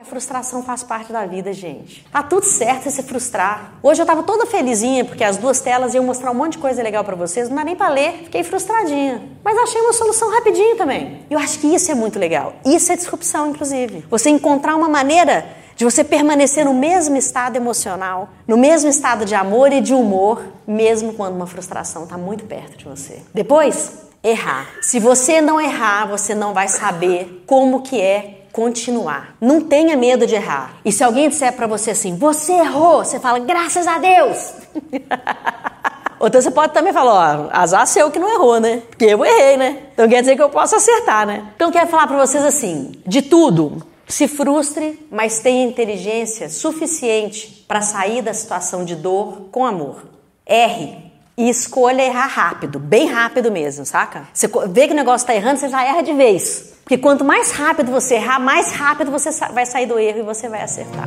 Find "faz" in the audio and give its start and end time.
0.62-0.84